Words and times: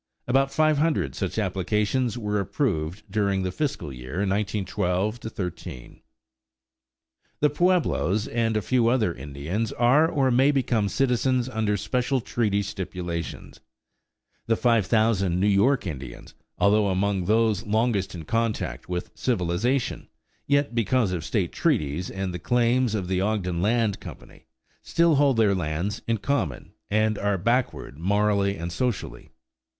About 0.27 0.51
five 0.51 0.79
hundred 0.79 1.13
such 1.13 1.37
applications 1.37 2.17
were 2.17 2.39
approved 2.39 3.03
during 3.07 3.43
the 3.43 3.51
fiscal 3.51 3.93
year 3.93 4.13
1912 4.15 5.17
13. 5.17 6.01
The 7.39 7.49
Pueblos 7.51 8.27
and 8.27 8.57
a 8.57 8.63
few 8.63 8.87
other 8.87 9.13
Indians 9.13 9.71
are 9.73 10.09
or 10.09 10.31
may 10.31 10.49
become 10.49 10.89
citizens 10.89 11.47
under 11.47 11.77
special 11.77 12.19
treaty 12.19 12.63
stipulations. 12.63 13.59
The 14.47 14.55
5,000 14.55 15.39
New 15.39 15.45
York 15.45 15.85
Indians, 15.85 16.33
although 16.57 16.87
among 16.87 17.25
those 17.25 17.67
longest 17.67 18.15
in 18.15 18.25
contact 18.25 18.89
with 18.89 19.11
civilization, 19.13 20.07
yet 20.47 20.73
because 20.73 21.11
of 21.11 21.23
state 21.23 21.51
treaties 21.51 22.09
and 22.09 22.33
the 22.33 22.39
claims 22.39 22.95
of 22.95 23.07
the 23.07 23.21
Ogden 23.21 23.61
Land 23.61 23.99
Company, 23.99 24.47
still 24.81 25.17
hold 25.17 25.37
their 25.37 25.53
lands 25.53 26.01
in 26.07 26.17
common, 26.17 26.71
and 26.89 27.19
are 27.19 27.37
backward 27.37 27.99
morally 27.99 28.57
and 28.57 28.71
socially. 28.71 29.29